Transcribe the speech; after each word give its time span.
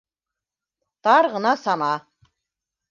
Тар 1.09 1.31
ғына 1.37 1.55
сана. 1.67 1.95